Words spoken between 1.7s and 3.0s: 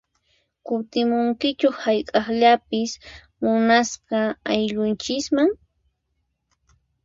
hayk'aqllapis